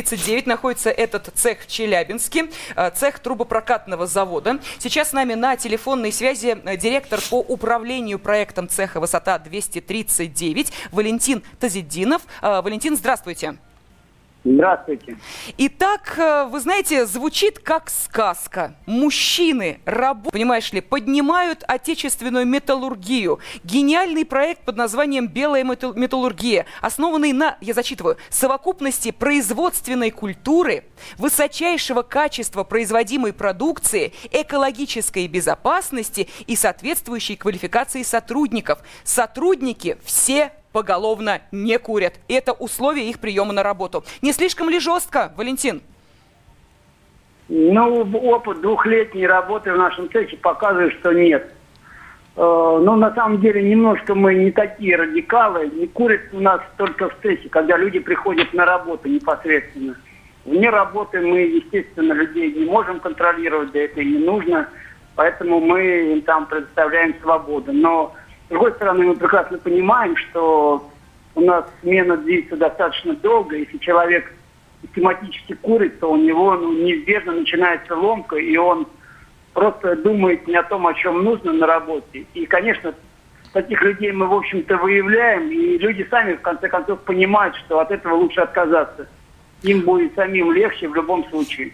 [0.08, 4.60] 239 находится этот цех в Челябинске, э, цех трубопрокатного завода.
[4.80, 11.44] Сейчас с нами на телефонной связи э, директор по управлению проектом цеха «Высота 239» Валентин
[11.60, 12.22] Тазиддинов.
[12.42, 13.58] Э, Валентин, здравствуйте.
[14.54, 15.18] Здравствуйте.
[15.58, 18.76] Итак, э, вы знаете, звучит как сказка.
[18.86, 23.40] Мужчины, рабы, понимаешь ли, поднимают отечественную металлургию.
[23.66, 30.86] Гениальный проект под названием «Белая металлургия», основанный на, я зачитываю, совокупности производственной культуры,
[31.18, 38.80] высочайшего качества производимой продукции, экологической безопасности и соответствующей квалификации сотрудников.
[39.04, 42.20] Сотрудники все поголовно не курят.
[42.28, 44.04] Это условие их приема на работу.
[44.22, 45.82] Не слишком ли жестко, Валентин?
[47.50, 51.52] Ну, опыт двухлетней работы в нашем цехе показывает, что нет.
[52.36, 55.68] Э, но на самом деле немножко мы не такие радикалы.
[55.74, 59.96] Не курят у нас только в цехе, когда люди приходят на работу непосредственно.
[60.46, 64.70] Вне работы мы, естественно, людей не можем контролировать, да это и не нужно.
[65.16, 67.74] Поэтому мы им там предоставляем свободу.
[67.74, 68.14] Но
[68.48, 70.90] с другой стороны, мы прекрасно понимаем, что
[71.36, 73.58] у нас смена длится достаточно долго.
[73.58, 74.34] Если человек
[74.82, 78.88] систематически курит, то у него ну, неизбежно начинается ломка, и он
[79.54, 82.26] просто думает не о том, о чем нужно на работе.
[82.34, 82.94] И, конечно,
[83.52, 87.92] таких людей мы, в общем-то, выявляем, и люди сами, в конце концов, понимают, что от
[87.92, 89.10] этого лучше отказаться.
[89.64, 91.74] Им будет самим легче в любом случае.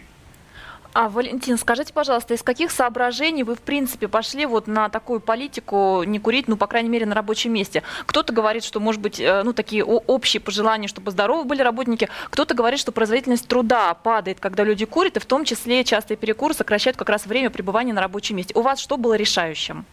[0.94, 6.04] А, Валентин, скажите, пожалуйста, из каких соображений вы, в принципе, пошли вот на такую политику
[6.04, 7.82] не курить, ну, по крайней мере, на рабочем месте?
[8.06, 12.10] Кто-то говорит, что, может быть, э, ну, такие общие пожелания, чтобы здоровы были работники.
[12.30, 16.54] Кто-то говорит, что производительность труда падает, когда люди курят, и в том числе частые перекуры
[16.54, 18.54] сокращают как раз время пребывания на рабочем месте.
[18.56, 19.86] У вас что было решающим?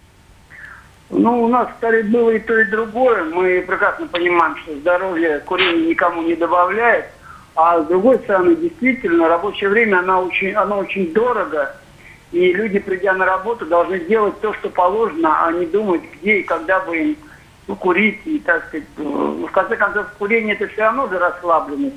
[1.08, 3.24] Ну, у нас, кстати, было и то, и другое.
[3.24, 7.06] Мы прекрасно понимаем, что здоровье курение никому не добавляет.
[7.62, 11.76] А с другой стороны, действительно, рабочее время, оно очень, оно очень дорого.
[12.32, 16.42] И люди, придя на работу, должны делать то, что положено, а не думать, где и
[16.42, 17.16] когда бы им
[17.66, 18.18] ну, курить.
[18.24, 21.96] И, так сказать, ну, в конце концов, курение это все равно же расслабленность.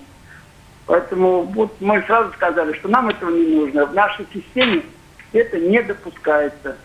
[0.85, 3.85] Поэтому вот мы сразу сказали, что нам этого не нужно.
[3.85, 4.83] В нашей системе
[5.31, 6.75] это не допускается.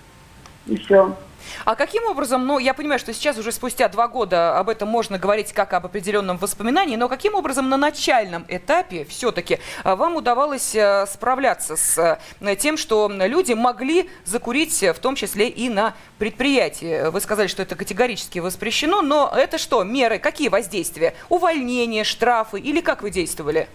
[0.66, 1.16] И все.
[1.64, 5.18] А каким образом, ну, я понимаю, что сейчас уже спустя два года об этом можно
[5.18, 10.74] говорить как об определенном воспоминании, но каким образом на начальном этапе все-таки а, вам удавалось
[10.74, 17.11] э, справляться с э, тем, что люди могли закурить, в том числе и на предприятии?
[17.11, 21.14] Вы сказали, что это категорически воспрещено, но это что, меры, какие воздействия?
[21.29, 23.68] Увольнение, штрафы или как вы действовали?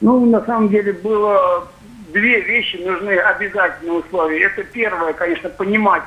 [0.00, 1.68] Ну, на самом деле было
[2.12, 4.44] две вещи нужны обязательные условия.
[4.44, 6.02] Это первое, конечно, понимать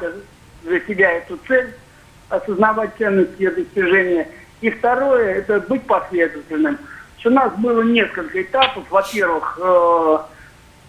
[0.65, 1.73] для себя эту цель,
[2.29, 4.27] осознавать ценность ее достижения.
[4.61, 6.77] И второе, это быть последовательным.
[7.23, 8.83] У нас было несколько этапов.
[8.91, 10.17] Во-первых, э,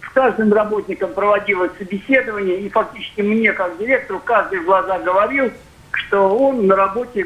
[0.05, 5.51] с каждым работником проводилось собеседование, и фактически мне, как директору, каждый в глаза говорил,
[5.93, 7.25] что он на работе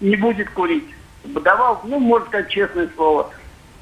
[0.00, 0.88] не будет курить.
[1.22, 3.30] Давал, ну, можно сказать, честное слово.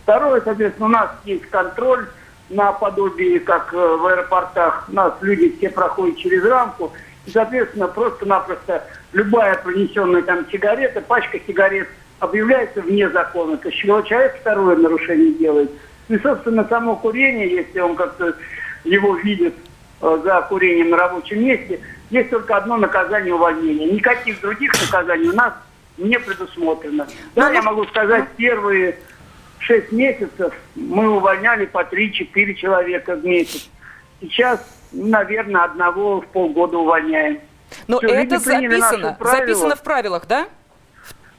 [0.02, 2.06] Второе, соответственно, у нас есть контроль
[2.50, 4.90] наподобие, как э, в аэропортах.
[4.90, 6.92] У нас люди все проходят через рамку–
[7.26, 11.88] и, соответственно, просто-напросто любая принесенная там сигарета, пачка сигарет
[12.20, 13.56] объявляется вне закона.
[13.56, 15.70] То есть человек второе нарушение делает.
[16.08, 18.34] И, собственно, само курение, если он как-то
[18.84, 19.54] его видит
[20.00, 23.90] э, за курением на рабочем месте, есть только одно наказание увольнения.
[23.90, 25.52] Никаких других наказаний у нас
[25.98, 27.08] не предусмотрено.
[27.34, 28.96] Да, я могу сказать, первые
[29.58, 33.68] шесть месяцев мы увольняли по 3-4 человека в месяц.
[34.20, 34.60] Сейчас
[34.96, 37.40] наверное, одного в полгода увольняем.
[37.86, 40.46] Но Все, это записано, записано в правилах, да?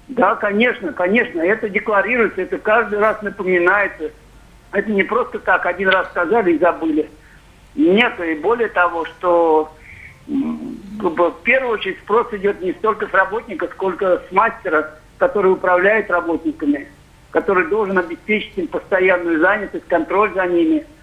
[0.08, 1.42] Да, конечно, конечно.
[1.42, 4.12] Это декларируется, это каждый раз напоминается.
[4.72, 7.10] Это не просто так, один раз сказали и забыли.
[7.76, 9.72] Нет, и более того, что
[10.28, 16.88] в первую очередь спрос идет не столько с работника, сколько с мастера, который управляет работниками,
[17.32, 20.86] который должен обеспечить им постоянную занятость, контроль за ними–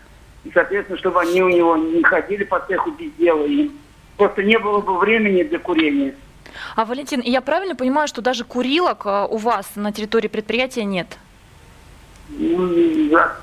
[0.45, 3.45] и, соответственно, чтобы они у него не ходили по цеху без дела.
[3.45, 3.71] И
[4.17, 6.15] просто не было бы времени для курения.
[6.77, 11.19] А, Валентин, я правильно понимаю, что даже курилок а, у вас на территории предприятия нет?
[12.29, 13.37] Да.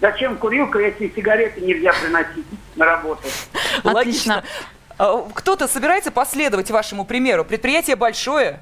[0.00, 3.22] Зачем курилка, если сигареты нельзя приносить на работу?
[3.84, 4.42] Отлично.
[4.98, 7.44] А, кто-то собирается последовать вашему примеру?
[7.44, 8.60] Предприятие большое?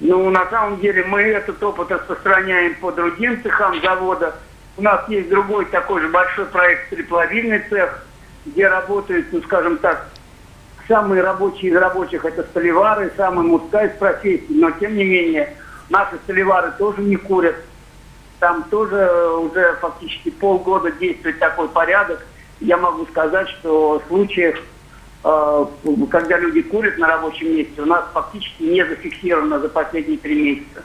[0.00, 4.34] Ну, на самом деле, мы этот опыт распространяем по другим цехам завода.
[4.80, 8.02] У нас есть другой такой же большой проект «Стрепловильный цех»,
[8.46, 10.08] где работают, ну, скажем так,
[10.88, 14.46] самые рабочие из рабочих– это столевары, самая мужская из профессий.
[14.48, 15.54] Но, тем не менее,
[15.90, 17.56] наши столевары тоже не курят.
[18.38, 22.24] Там тоже уже фактически полгода действует такой порядок.
[22.60, 24.58] Я могу сказать, что случаев,
[25.24, 25.66] э,
[26.10, 30.82] когда люди курят на рабочем месте, у нас фактически не зафиксировано за последние три месяца.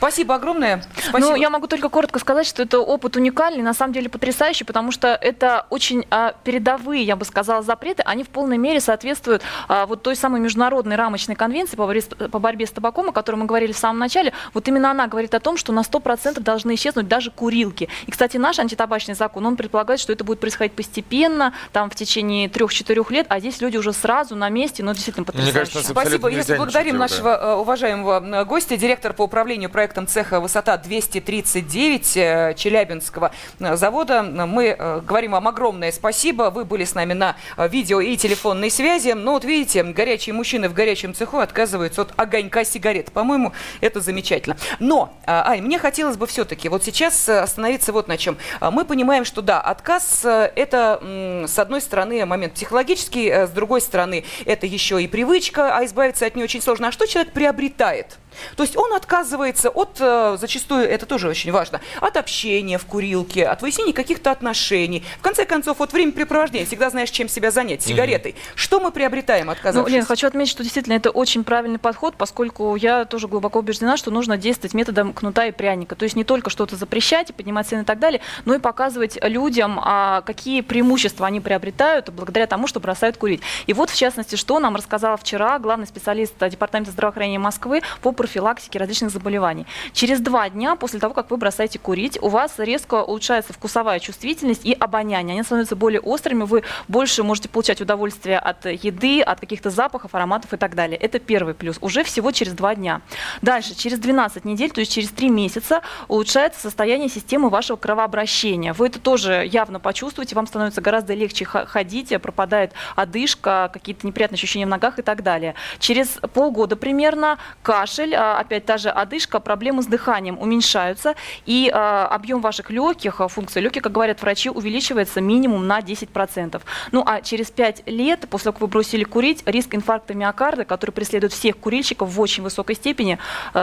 [0.00, 0.82] Спасибо огромное.
[0.96, 1.18] Спасибо.
[1.18, 4.92] Ну, я могу только коротко сказать, что это опыт уникальный, на самом деле потрясающий, потому
[4.92, 9.84] что это очень а, передовые, я бы сказала, запреты, они в полной мере соответствуют а,
[9.84, 13.36] вот той самой международной рамочной конвенции по борьбе, с- по борьбе с табаком, о которой
[13.36, 14.32] мы говорили в самом начале.
[14.54, 17.90] Вот именно она говорит о том, что на 100% должны исчезнуть даже курилки.
[18.06, 22.48] И, кстати, наш антитабачный закон, он предполагает, что это будет происходить постепенно, там в течение
[22.48, 25.58] 3-4 лет, а здесь люди уже сразу на месте, ну, действительно Мне потрясающе.
[25.58, 26.28] кажется, нас абсолютно Спасибо.
[26.30, 33.32] Если благодарим нашего э, уважаемого гостя, директор по управлению проектом цеха «Высота 239» э, Челябинского
[33.58, 34.22] э, завода.
[34.22, 36.50] Мы э, говорим вам огромное спасибо.
[36.50, 39.10] Вы были с нами на видео и телефонной связи.
[39.10, 43.10] Но вот видите, горячие мужчины в горячем цеху отказываются от огонька сигарет.
[43.10, 44.56] По-моему, это замечательно.
[44.78, 48.36] Но, Ань, мне хотелось бы все-таки вот сейчас остановиться вот на чем.
[48.60, 51.00] Мы понимаем, что да, отказ это,
[51.48, 56.36] с одной стороны, момент психологический, с другой стороны, это еще и привычка, а избавиться от
[56.36, 56.88] нее очень сложно.
[56.88, 58.18] А что человек приобретает?
[58.56, 63.46] То есть он отказывается от, э, зачастую, это тоже очень важно, от общения в курилке,
[63.46, 65.04] от выяснения каких-то отношений.
[65.18, 68.34] В конце концов, вот времяпрепровождения, всегда знаешь, чем себя занять, сигаретой.
[68.54, 69.92] Что мы приобретаем, Ну, отказавшись?
[69.92, 74.10] Лен, хочу отметить, что действительно это очень правильный подход, поскольку я тоже глубоко убеждена, что
[74.10, 75.94] нужно действовать методом кнута и пряника.
[75.94, 79.18] То есть не только что-то запрещать, и поднимать цены и так далее, но и показывать
[79.22, 83.40] людям, а, какие преимущества они приобретают благодаря тому, что бросают курить.
[83.66, 88.78] И вот, в частности, что нам рассказала вчера главный специалист Департамента здравоохранения Москвы по профилактике
[88.78, 89.64] различных заболеваний.
[89.94, 94.66] Через два дня после того, как вы бросаете курить, у вас резко улучшается вкусовая чувствительность
[94.66, 95.32] и обоняние.
[95.36, 100.52] Они становятся более острыми, вы больше можете получать удовольствие от еды, от каких-то запахов, ароматов
[100.52, 100.98] и так далее.
[100.98, 101.78] Это первый плюс.
[101.80, 103.00] Уже всего через два дня.
[103.40, 108.74] Дальше, через 12 недель, то есть через 3 месяца, улучшается состояние системы вашего кровообращения.
[108.74, 114.66] Вы это тоже явно почувствуете, вам становится гораздо легче ходить, пропадает одышка, какие-то неприятные ощущения
[114.66, 115.54] в ногах и так далее.
[115.78, 121.14] Через полгода примерно кашель, а, опять та же одышка, проблемы с дыханием уменьшаются,
[121.46, 126.60] и а, объем ваших легких, а, функция легких, как говорят врачи, увеличивается минимум на 10%.
[126.92, 130.90] Ну а через 5 лет, после того, как вы бросили курить, риск инфаркта миокарда, который
[130.90, 133.18] преследует всех курильщиков в очень высокой степени,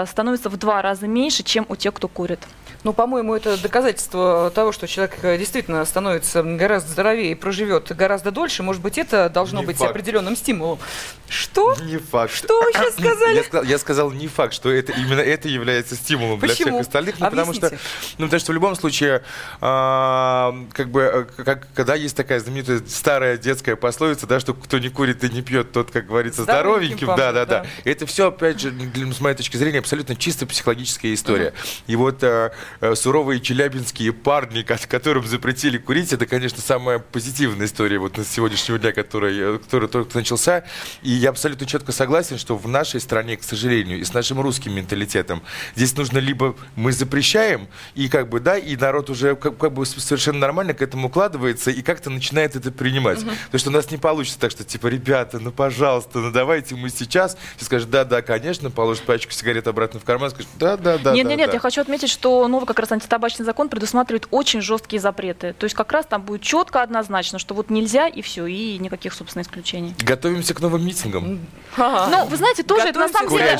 [0.05, 2.39] становится в два раза меньше, чем у тех, кто курит.
[2.83, 8.31] Ну, по-моему, это доказательство того, что человек э, действительно становится гораздо здоровее и проживет гораздо
[8.31, 8.63] дольше.
[8.63, 9.91] Может быть, это должно Не быть факт.
[9.91, 10.79] определенным стимулом.
[11.27, 11.75] Что?
[11.81, 12.33] Не факт.
[12.33, 13.35] Что вы сейчас сказали?
[13.35, 17.19] Я сказал, я сказал не факт, что это именно это является стимулом для всех остальных,
[17.19, 17.69] ну, потому что,
[18.17, 19.23] ну, потому что в любом случае,
[19.61, 21.01] а, как бы,
[21.37, 25.29] э, как, когда есть такая знаменитая старая детская пословица, да, что кто не курит и
[25.29, 27.45] не пьет, тот, как говорится, Здоровеньким да, да, да.
[27.45, 27.65] да.
[27.83, 31.53] Это все, опять же, для- с моей точки зрения, абсолютно чисто психологическая история.
[31.87, 37.65] И вот э, э, суровые челябинские парни, ко- которым запретили курить, это, конечно, самая позитивная
[37.67, 40.63] история вот с сегодняшнего дня, который, который только начался.
[41.01, 44.73] И я абсолютно четко согласен, что в нашей стране, к сожалению, и с нашим русским
[44.73, 45.41] менталитетом,
[45.75, 49.85] здесь нужно либо мы запрещаем, и как бы, да, и народ уже как, как бы
[49.85, 53.19] совершенно нормально к этому укладывается и как-то начинает это принимать.
[53.51, 56.89] То, что у нас не получится так, что, типа, ребята, ну, пожалуйста, ну, давайте мы
[56.89, 60.97] сейчас, все скажут, да, да, конечно, положат пачку сигарет обратно в карман, скажут, да, да,
[60.97, 61.53] да, нет, да, нет, нет, да».
[61.53, 65.53] я хочу отметить, что новый как раз антитабачный закон предусматривает очень жесткие запреты.
[65.53, 69.13] То есть как раз там будет четко однозначно, что вот нельзя и все, и никаких,
[69.13, 69.95] собственно, исключений.
[69.99, 71.39] Готовимся к новым митингам.
[71.77, 73.57] Ну, вы знаете, тоже это на самом деле...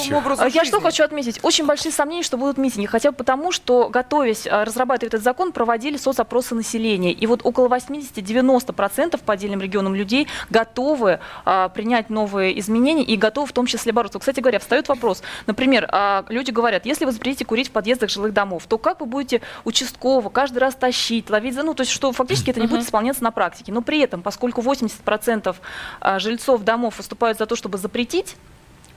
[0.57, 1.39] Я что хочу отметить?
[1.43, 2.87] Очень большие сомнения, что будут митинги.
[2.87, 7.11] Хотя бы потому, что, готовясь э, разрабатывать этот закон, проводили соцопросы населения.
[7.11, 13.47] И вот около 80-90% по отдельным регионам людей готовы а, принять новые изменения и готовы
[13.47, 14.19] в том числе бороться.
[14.19, 15.21] Кстати говоря, встает вопрос.
[15.45, 19.05] Например, а, люди говорят, если вы запретите курить в подъездах жилых домов, то как вы
[19.05, 21.63] будете участково каждый раз тащить, ловить за...
[21.63, 23.71] Ну, то есть, что фактически это не будет исполняться на практике.
[23.71, 25.55] Но при этом, поскольку 80%
[25.99, 28.35] а, жильцов домов выступают за то, чтобы запретить,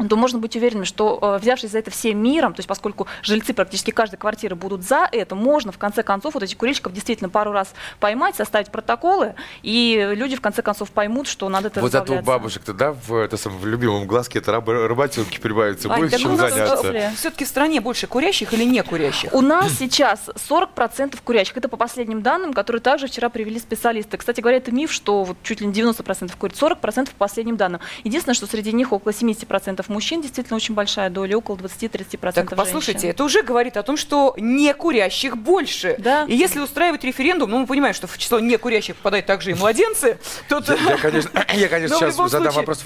[0.09, 3.53] то можно быть уверенным, что э, взявшись за это всем миром, то есть поскольку жильцы
[3.53, 7.53] практически каждой квартиры будут за это, можно в конце концов вот этих курильщиков действительно пару
[7.53, 12.15] раз поймать, составить протоколы, и люди в конце концов поймут, что надо это Вот зато
[12.15, 16.21] у бабушек-то, да, в, это самом, в любимом глазке это раб, работенки прибавится, Ань, так
[16.21, 17.13] чем у нас заняться.
[17.17, 19.33] все-таки в стране больше курящих или не курящих?
[19.33, 21.57] У нас сейчас 40% курящих.
[21.57, 24.17] Это по последним данным, которые также вчера привели специалисты.
[24.17, 27.81] Кстати говоря, это миф, что вот чуть ли не 90% курит, 40% по последним данным.
[28.05, 32.93] Единственное, что среди них около 70% мужчин, действительно очень большая доля, около 20-30% Так, послушайте,
[33.01, 33.11] женщин.
[33.11, 35.97] это уже говорит о том, что не курящих больше.
[35.99, 36.25] Да.
[36.25, 39.55] И если устраивать референдум, ну мы понимаем, что в число не курящих попадают также и
[39.55, 42.85] младенцы, то Я, конечно, я, конечно сейчас задам случае- вопрос.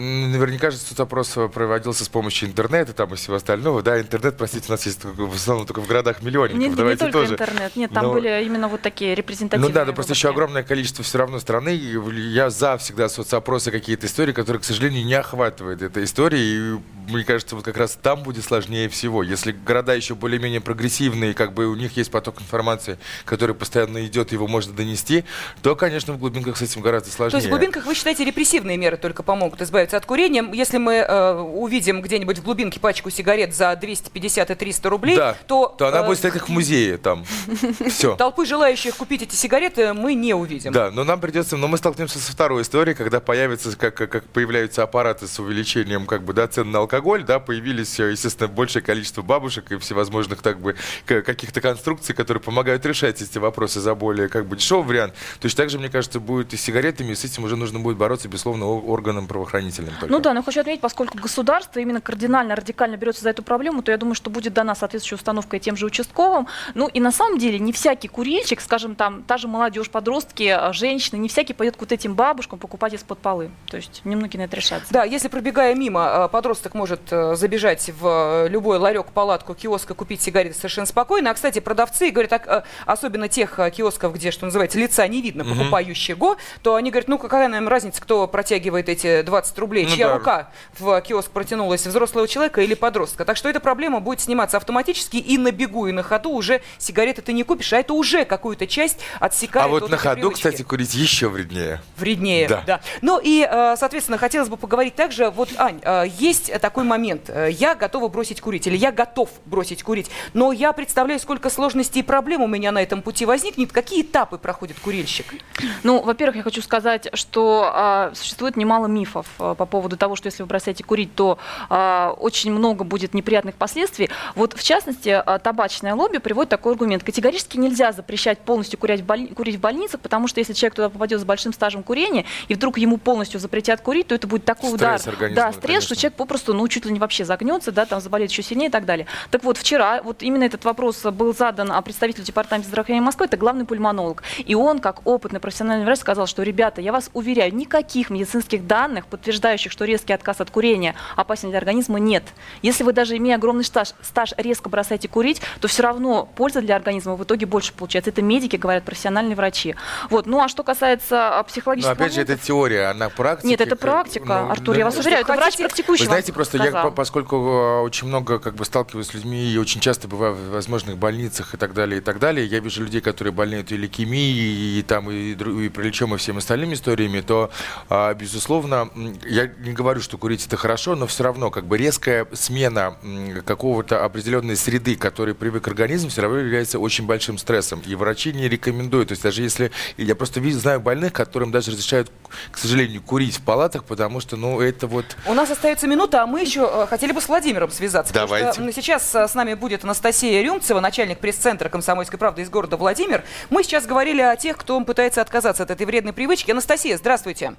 [0.00, 3.82] Наверняка же этот опрос проводился с помощью интернета там, и всего остального.
[3.82, 6.58] Да, интернет, простите, у нас есть в основном только в городах миллионников.
[6.60, 7.32] Нет, не Давайте только тоже.
[7.34, 7.76] интернет.
[7.76, 11.04] Нет, там Но- были именно вот такие репрезентативные Ну да, но просто еще огромное количество
[11.04, 11.70] все равно страны.
[11.70, 16.37] Я за всегда соцопросы, какие-то истории, которые, к сожалению, не охватывает эта история.
[16.38, 19.22] И мне кажется, вот как раз там будет сложнее всего.
[19.22, 24.32] Если города еще более-менее прогрессивные, как бы у них есть поток информации, который постоянно идет,
[24.32, 25.24] его можно донести,
[25.62, 27.32] то, конечно, в глубинках с этим гораздо сложнее.
[27.32, 30.44] То есть в глубинках вы считаете репрессивные меры только помогут избавиться от курения?
[30.52, 35.36] Если мы э, увидим где-нибудь в глубинке пачку сигарет за 250 и 300 рублей, да,
[35.46, 35.74] то...
[35.78, 37.24] то она э, будет стоять как в музее там.
[37.88, 38.16] Все.
[38.16, 40.72] Толпы желающих купить эти сигареты мы не увидим.
[40.72, 44.82] Да, но нам придется, но мы столкнемся со второй историей, когда появится, как, как появляются
[44.82, 49.22] аппараты с увеличением как бы, да, цен на алкоголь, да, появились, э, естественно, большее количество
[49.22, 54.46] бабушек и всевозможных так бы каких-то конструкций, которые помогают решать эти вопросы за более как
[54.46, 55.14] бы дешевый вариант.
[55.40, 57.96] Точно так же, мне кажется, будет и с сигаретами, и с этим уже нужно будет
[57.96, 59.94] бороться, безусловно, органам правоохранительным.
[60.00, 60.12] только.
[60.12, 63.90] Ну да, но хочу отметить, поскольку государство именно кардинально, радикально берется за эту проблему, то
[63.90, 66.46] я думаю, что будет дана соответствующая установка и тем же участковым.
[66.74, 70.72] Ну и на самом деле не всякий курильщик, скажем там, та же молодежь, подростки, э,
[70.72, 73.50] женщины, не всякий пойдет к вот этим бабушкам покупать из-под полы.
[73.66, 74.92] То есть немногие на это решатся.
[74.92, 79.90] Да, если пробегая мимо, э, подросток может э, забежать в э, любой ларек, палатку, киоск
[79.90, 81.30] и купить сигареты совершенно спокойно.
[81.30, 85.22] А, кстати, продавцы говорят, так, э, особенно тех э, киосков, где, что называется, лица не
[85.22, 89.94] видно покупающего, то они говорят, ну какая нам разница, кто протягивает эти 20 рублей, Ну
[89.96, 90.14] чья да.
[90.18, 93.24] рука в киоск протянулась, взрослого человека или подростка.
[93.24, 97.22] Так что эта проблема будет сниматься автоматически и на бегу, и на ходу уже сигареты
[97.22, 100.34] ты не купишь, а это уже какую-то часть отсекает а вот от на ходу, привычки.
[100.42, 101.80] кстати, курить еще вреднее.
[101.96, 102.62] Вреднее, Да.
[102.66, 102.80] да.
[103.02, 103.46] Ну и,
[103.76, 108.66] соответственно, хотелось бы поговорить также, вот, Ань, есть такой момент, э, я готова бросить курить,
[108.66, 112.82] или я готов бросить курить, но я представляю, сколько сложностей и проблем у меня на
[112.82, 115.34] этом пути возникнет, какие этапы проходит курильщик?
[115.82, 120.26] Ну, во-первых, я хочу сказать, что а, существует немало мифов а, по поводу того, что
[120.26, 121.38] если вы бросаете курить, то
[121.68, 124.10] а, очень много будет неприятных последствий.
[124.34, 127.02] Вот, в частности, а, табачное лобби приводит такой аргумент.
[127.02, 130.88] Категорически нельзя запрещать полностью курить в, боль- курить в больницах, потому что если человек туда
[130.90, 134.70] попадет с большим стажем курения, и вдруг ему полностью запретят курить, то это будет такой
[134.70, 135.30] Стресс удар.
[135.34, 135.84] да, стресс.
[135.88, 138.70] Что человек попросту, ну, чуть ли не вообще загнется, да, там заболеет еще сильнее и
[138.70, 139.06] так далее.
[139.30, 143.38] Так вот, вчера вот именно этот вопрос был задан а, представителю департамента здравоохранения Москвы, это
[143.38, 144.22] главный пульмонолог.
[144.44, 149.06] И он, как опытный профессиональный врач, сказал, что, ребята, я вас уверяю, никаких медицинских данных,
[149.06, 152.24] подтверждающих, что резкий отказ от курения опасен для организма, нет.
[152.60, 156.76] Если вы даже имея огромный стаж, стаж резко бросаете курить, то все равно польза для
[156.76, 158.10] организма в итоге больше получается.
[158.10, 159.74] Это медики говорят, профессиональные врачи.
[160.10, 160.26] Вот.
[160.26, 163.48] Ну а что касается а, Но психологического опять же, это теория, она практика.
[163.48, 166.04] Нет, это практика, Артур, я вас уверяю, это врач практикующий.
[166.04, 166.90] Вы знаете, просто я, сказал.
[166.90, 170.50] по- поскольку э, очень много как бы сталкиваюсь с людьми и очень часто бываю в
[170.50, 174.78] возможных больницах и так далее, и так далее, я вижу людей, которые болеют и лейкемией,
[174.78, 177.50] и, там, и, и параличом, и всеми остальными историями, то,
[177.88, 178.90] а, безусловно,
[179.28, 182.96] я не говорю, что курить это хорошо, но все равно как бы резкая смена
[183.44, 187.82] какого-то определенной среды, к которой привык организм, все равно является очень большим стрессом.
[187.86, 189.08] И врачи не рекомендуют.
[189.08, 189.70] То есть даже если...
[189.96, 192.10] Я просто знаю больных, которым даже разрешают,
[192.50, 195.04] к сожалению, курить в палатах, потому что, ну, это вот...
[195.26, 198.12] У нас остается минута, а мы еще э, хотели бы с Владимиром связаться.
[198.12, 198.52] потому Давайте.
[198.52, 202.76] что, м, сейчас э, с нами будет Анастасия Рюмцева, начальник пресс-центра «Комсомольской правды» из города
[202.76, 203.24] Владимир.
[203.50, 206.50] Мы сейчас говорили о тех, кто пытается отказаться от этой вредной привычки.
[206.50, 207.54] Анастасия, здравствуйте.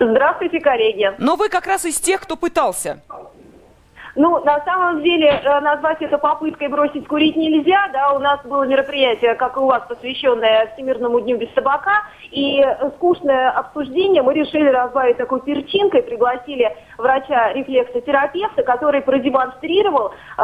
[0.00, 1.10] Здравствуйте, коллеги.
[1.18, 3.02] Но вы как раз из тех, кто пытался.
[4.16, 8.62] Ну, на самом деле, э, назвать это попыткой бросить курить нельзя, да, у нас было
[8.64, 12.64] мероприятие, как и у вас, посвященное Всемирному дню без табака, и
[12.96, 20.42] скучное обсуждение мы решили разбавить такой перчинкой, пригласили врача-рефлексотерапевта, который продемонстрировал э,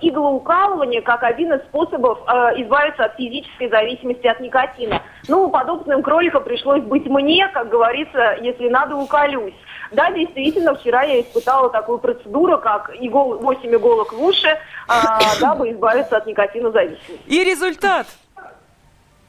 [0.00, 5.02] иглоукалывание как один из способов э, избавиться от физической зависимости от никотина.
[5.28, 9.54] Ну, подобным кроликом пришлось быть мне, как говорится, если надо, уколюсь.
[9.92, 14.58] Да, действительно, вчера я испытала такую процедуру, как игол, 8 иголок в уши,
[14.88, 17.20] а, дабы избавиться от никотинозависимости.
[17.26, 18.06] И результат.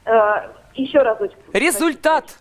[0.04, 1.38] Э, еще разочек.
[1.52, 2.38] Результат.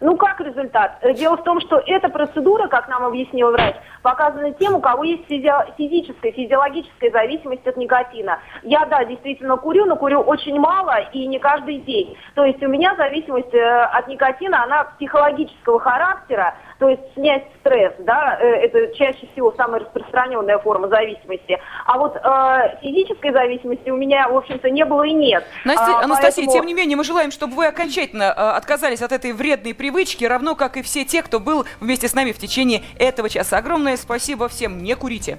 [0.00, 0.98] Ну, как результат?
[1.16, 5.28] Дело в том, что эта процедура, как нам объяснил врач, показана тем, у кого есть
[5.28, 8.38] физи- физическая, физиологическая зависимость от никотина.
[8.62, 12.16] Я, да, действительно курю, но курю очень мало и не каждый день.
[12.34, 17.92] То есть у меня зависимость э, от никотина, она психологического характера, то есть снять стресс,
[17.98, 21.58] да, э, это чаще всего самая распространенная форма зависимости.
[21.86, 25.44] А вот э, физической зависимости у меня, в общем-то, не было и нет.
[25.64, 29.12] Настя- А, Анастасия, поэтому- тем не менее, мы желаем, чтобы вы окончательно э, отказались от
[29.12, 32.82] этой вредной привычки, равно как и все те, кто был вместе с нами в течение
[32.98, 33.58] этого часа.
[33.58, 34.78] Огромное спасибо всем.
[34.78, 35.38] Не курите.